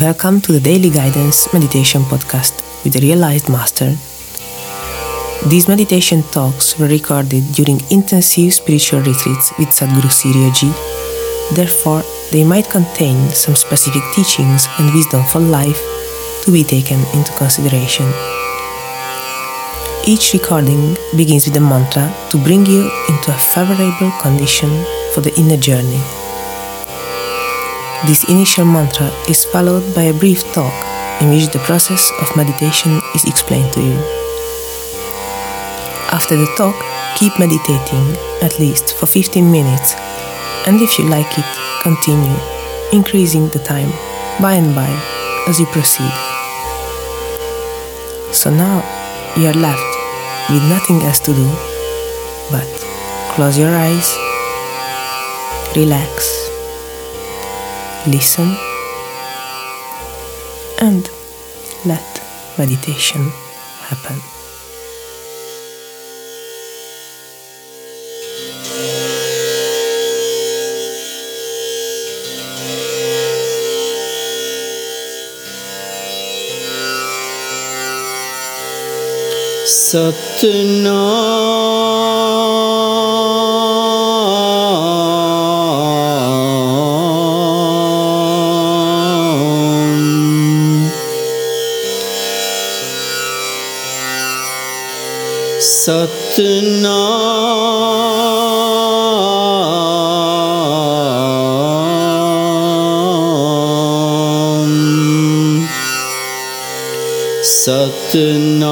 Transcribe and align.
Welcome 0.00 0.42
to 0.42 0.52
the 0.52 0.60
Daily 0.60 0.90
Guidance 0.90 1.52
Meditation 1.52 2.02
Podcast 2.02 2.62
with 2.84 2.92
the 2.92 3.00
Realized 3.00 3.48
Master. 3.48 3.96
These 5.48 5.66
meditation 5.66 6.22
talks 6.24 6.78
were 6.78 6.86
recorded 6.86 7.42
during 7.52 7.80
intensive 7.90 8.52
spiritual 8.52 9.00
retreats 9.00 9.50
with 9.58 9.68
Satguru 9.68 10.10
Sirio 10.12 10.52
Ji. 10.54 10.70
Therefore, 11.56 12.02
they 12.30 12.44
might 12.44 12.68
contain 12.68 13.30
some 13.30 13.56
specific 13.56 14.02
teachings 14.14 14.68
and 14.78 14.94
wisdom 14.94 15.24
for 15.24 15.40
life 15.40 15.80
to 16.44 16.52
be 16.52 16.62
taken 16.62 17.00
into 17.16 17.32
consideration. 17.32 18.06
Each 20.06 20.34
recording 20.34 20.96
begins 21.16 21.46
with 21.46 21.56
a 21.56 21.60
mantra 21.60 22.14
to 22.30 22.36
bring 22.44 22.66
you 22.66 22.90
into 23.08 23.32
a 23.32 23.38
favorable 23.38 24.12
condition 24.20 24.68
for 25.14 25.22
the 25.22 25.34
inner 25.38 25.56
journey. 25.56 26.17
This 28.06 28.22
initial 28.28 28.64
mantra 28.64 29.10
is 29.28 29.44
followed 29.44 29.82
by 29.92 30.02
a 30.02 30.14
brief 30.14 30.44
talk 30.52 30.72
in 31.20 31.30
which 31.30 31.50
the 31.50 31.58
process 31.58 32.12
of 32.20 32.36
meditation 32.36 33.00
is 33.12 33.24
explained 33.24 33.72
to 33.72 33.80
you. 33.80 33.98
After 36.12 36.36
the 36.36 36.46
talk, 36.56 36.76
keep 37.16 37.36
meditating 37.40 38.16
at 38.40 38.60
least 38.60 38.94
for 38.94 39.06
15 39.06 39.50
minutes, 39.50 39.96
and 40.68 40.80
if 40.80 40.96
you 40.96 41.06
like 41.06 41.38
it, 41.38 41.44
continue 41.82 42.38
increasing 42.92 43.48
the 43.48 43.58
time 43.58 43.90
by 44.40 44.54
and 44.54 44.76
by 44.76 44.88
as 45.48 45.58
you 45.58 45.66
proceed. 45.66 46.12
So 48.32 48.48
now 48.48 48.78
you 49.36 49.48
are 49.48 49.58
left 49.58 49.90
with 50.50 50.62
nothing 50.70 51.02
else 51.02 51.18
to 51.20 51.34
do 51.34 51.48
but 52.52 52.66
close 53.34 53.58
your 53.58 53.74
eyes, 53.74 54.16
relax, 55.76 56.47
listen, 58.07 58.55
and 60.79 61.09
let 61.85 62.21
meditation 62.57 63.31
happen. 63.89 64.21
Satnam 79.93 81.76
Satnam. 95.58 96.94
Satnam. 107.42 108.68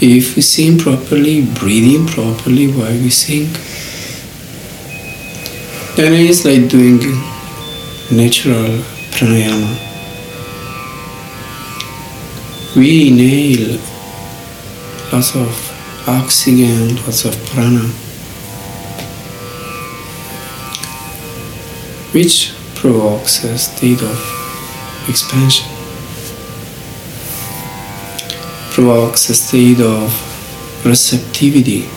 If 0.00 0.36
we 0.36 0.42
sing 0.42 0.78
properly, 0.78 1.42
breathing 1.42 2.06
properly 2.06 2.66
while 2.68 2.92
we 2.92 3.10
sing, 3.10 3.52
then 5.96 6.12
it's 6.12 6.44
like 6.44 6.68
doing 6.68 6.98
natural 8.10 8.82
pranayama. 9.16 9.72
We 12.76 13.08
inhale 13.08 13.80
lots 15.12 15.34
of 15.34 16.08
oxygen, 16.08 16.96
lots 16.96 17.24
of 17.24 17.34
prana. 17.46 18.06
which 22.16 22.54
provokes 22.74 23.44
a 23.44 23.58
state 23.58 24.00
of 24.00 25.06
expansion, 25.06 25.66
provokes 28.76 29.30
a 29.30 29.34
state 29.34 29.80
of 29.80 30.12
receptivity, 30.84 31.88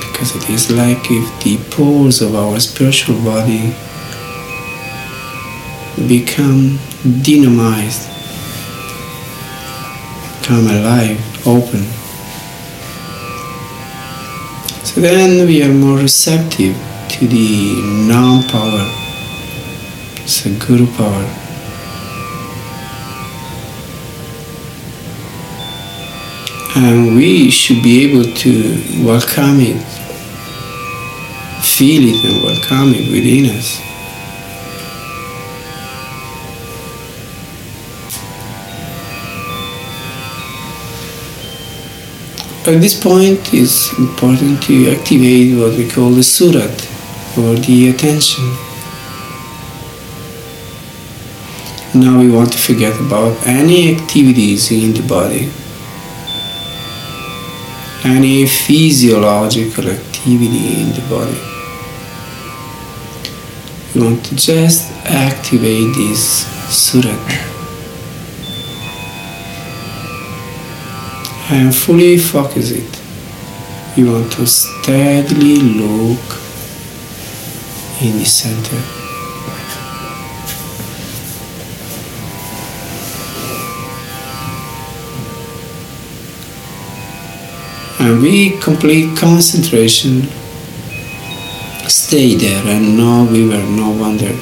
because 0.00 0.34
it 0.34 0.50
is 0.50 0.72
like 0.72 0.98
if 1.08 1.44
the 1.44 1.56
pores 1.70 2.20
of 2.20 2.34
our 2.34 2.58
spiritual 2.58 3.14
body 3.22 3.72
become 6.08 6.80
dynamized, 7.22 8.10
come 10.42 10.66
alive, 10.66 11.46
open. 11.46 11.84
So 14.84 15.00
then 15.00 15.46
we 15.46 15.62
are 15.62 15.72
more 15.72 15.98
receptive 15.98 16.74
to 17.10 17.28
the 17.28 17.80
Nam 18.08 18.42
power, 18.48 18.84
so 20.26 20.50
Guru 20.58 20.88
power. 20.96 21.45
And 26.78 27.16
we 27.16 27.50
should 27.50 27.82
be 27.82 28.04
able 28.04 28.22
to 28.22 28.52
welcome 29.02 29.60
it, 29.60 29.82
feel 31.64 32.02
it, 32.04 32.22
and 32.22 32.44
welcome 32.44 32.92
it 32.94 33.10
within 33.10 33.46
us. 33.56 33.80
At 42.68 42.82
this 42.82 43.00
point, 43.00 43.54
it's 43.54 43.96
important 43.98 44.62
to 44.64 44.90
activate 44.90 45.56
what 45.56 45.78
we 45.78 45.88
call 45.88 46.10
the 46.10 46.22
surat, 46.22 46.76
or 47.38 47.54
the 47.54 47.88
attention. 47.88 48.44
Now 51.94 52.18
we 52.18 52.30
want 52.30 52.52
to 52.52 52.58
forget 52.58 53.00
about 53.00 53.34
any 53.46 53.94
activities 53.96 54.70
in 54.70 54.92
the 54.92 55.06
body, 55.08 55.50
any 58.06 58.46
physiological 58.46 59.88
activity 59.88 60.82
in 60.82 60.88
the 60.94 61.04
body. 61.10 61.40
You 63.94 64.04
want 64.04 64.24
to 64.26 64.36
just 64.36 64.90
activate 65.04 65.94
this 65.96 66.46
surat. 66.70 67.46
and 71.48 71.72
fully 71.74 72.18
focus 72.18 72.72
it. 72.72 73.02
You 73.96 74.12
want 74.12 74.32
to 74.32 74.46
steadily 74.46 75.58
look 75.58 76.40
in 78.02 78.18
the 78.18 78.24
center. 78.24 78.95
And 88.06 88.22
we 88.22 88.56
complete 88.60 89.18
concentration, 89.18 90.22
stay 91.88 92.36
there 92.36 92.62
and 92.64 92.96
no 92.96 93.24
waver, 93.24 93.60
no 93.68 93.90
wonder. 93.90 94.32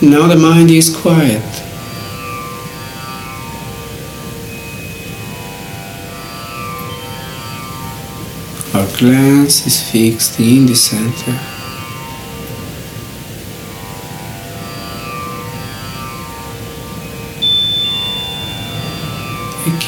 Now 0.00 0.28
the 0.28 0.36
mind 0.40 0.70
is 0.70 0.88
quiet. 0.96 1.44
Our 8.74 8.88
glance 8.96 9.66
is 9.66 9.90
fixed 9.90 10.40
in 10.40 10.64
the 10.64 10.74
center. 10.74 11.47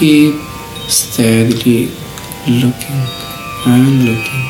Keep 0.00 0.34
steadily 0.88 1.88
looking 2.48 3.02
and 3.66 4.04
looking. 4.06 4.46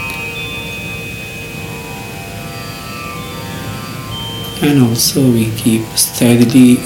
And 4.63 4.81
also 4.81 5.29
we 5.29 5.51
keep 5.57 5.83
steadily 5.97 6.77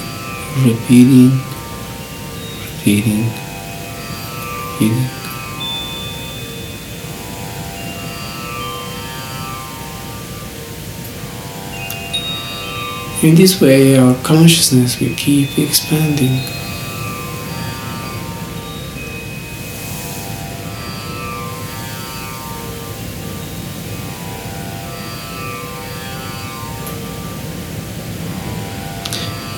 repeating, 0.65 1.39
repeating, 2.73 3.29
repeating. 4.73 5.11
In 13.23 13.35
this 13.35 13.61
way, 13.61 13.99
our 13.99 14.15
consciousness 14.23 14.99
will 14.99 15.15
keep 15.17 15.59
expanding. 15.59 16.64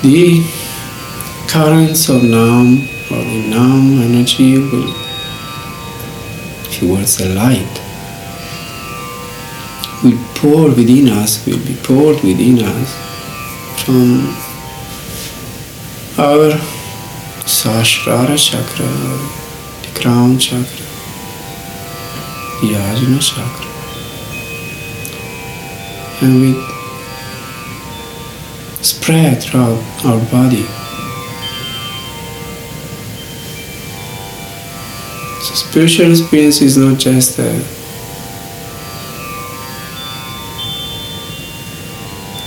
The 0.06 0.40
currents 1.48 2.08
of 2.08 2.22
Nam 2.22 2.82
or 3.10 3.24
the 3.24 3.48
Nam 3.50 4.00
energy 4.02 4.56
will, 4.56 4.94
towards 6.70 7.16
the 7.16 7.34
light, 7.34 7.80
will 10.04 10.16
pour 10.36 10.68
within 10.68 11.08
us, 11.08 11.44
will 11.44 11.58
be 11.58 11.74
poured 11.82 12.22
within 12.22 12.62
us 12.62 12.94
from 13.82 14.28
our 16.24 16.52
Sahasrara 17.44 18.38
chakra, 18.38 18.86
the 19.82 20.00
crown 20.00 20.38
chakra, 20.38 20.86
the 22.60 22.74
Ajna 22.78 23.20
chakra, 23.20 23.66
and 26.22 26.40
we 26.40 26.75
spread 29.06 29.40
throughout 29.40 29.78
our 30.04 30.18
body. 30.32 30.64
So 35.44 35.54
spiritual 35.54 36.10
experience 36.10 36.60
is 36.60 36.76
not 36.76 36.98
just 36.98 37.38
a 37.38 37.60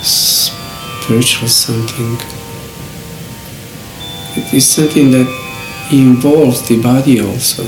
spiritual 0.03 1.47
something. 1.47 2.17
It 4.35 4.53
is 4.53 4.67
something 4.67 5.11
that 5.11 5.29
involves 5.93 6.67
the 6.67 6.81
body 6.81 7.21
also. 7.21 7.63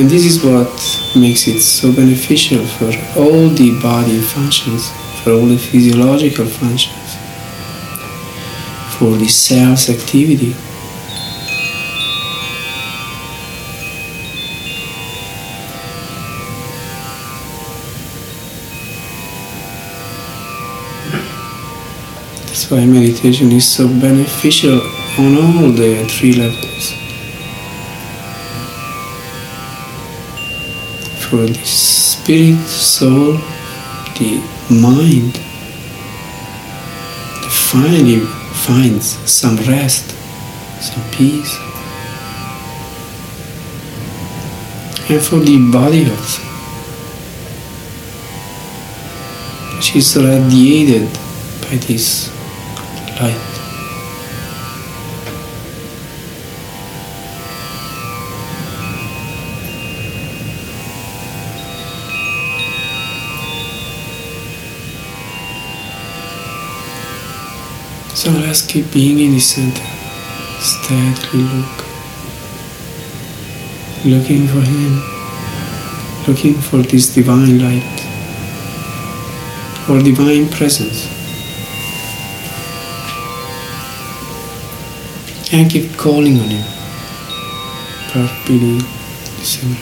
And 0.00 0.08
this 0.08 0.24
is 0.24 0.42
what 0.42 0.72
makes 1.14 1.46
it 1.48 1.60
so 1.60 1.92
beneficial 1.92 2.64
for 2.64 2.86
all 3.20 3.50
the 3.50 3.78
body 3.82 4.20
functions, 4.20 4.90
for 5.22 5.32
all 5.32 5.46
the 5.46 5.58
physiological 5.58 6.46
functions, 6.46 7.16
for 8.96 9.16
the 9.16 9.28
cell's 9.28 9.88
activity. 9.90 10.54
That's 22.46 22.70
why 22.70 22.86
meditation 22.86 23.52
is 23.52 23.66
so 23.66 23.86
beneficial 23.88 24.80
on 25.18 25.36
all 25.36 25.70
the 25.70 26.04
three 26.08 26.32
levels. 26.32 26.92
For 31.24 31.46
the 31.46 31.64
spirit, 31.64 32.58
soul, 32.66 33.38
the 34.18 34.42
mind, 34.70 35.38
finally 37.70 38.20
finds 38.66 39.06
some 39.30 39.56
rest, 39.58 40.10
some 40.80 41.02
peace. 41.10 41.56
And 45.10 45.22
for 45.22 45.38
the 45.38 45.70
body 45.72 46.10
also, 46.10 46.42
is 49.94 50.16
radiated 50.16 51.08
by 51.62 51.76
this 51.86 52.30
light. 53.20 53.57
So 68.18 68.32
let's 68.32 68.66
keep 68.66 68.92
being 68.92 69.20
in 69.20 69.30
the 69.30 69.38
center. 69.38 69.86
Steadily 70.58 71.44
look. 71.54 71.84
Looking 74.04 74.48
for 74.48 74.60
him. 74.60 74.92
looking 76.26 76.54
for 76.54 76.78
this 76.78 77.14
divine 77.14 77.60
light 77.60 77.98
or 79.88 80.02
divine 80.02 80.48
presence. 80.48 81.06
And 85.52 85.70
keep 85.70 85.96
calling 85.96 86.40
on 86.40 86.48
him. 86.48 86.66
December. 89.38 89.78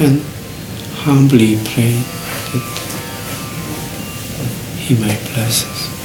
And 0.00 0.22
humbly 1.04 1.58
pray 1.66 2.81
he 4.82 4.94
may 4.94 5.16
bless 5.32 5.64
us. 5.64 6.01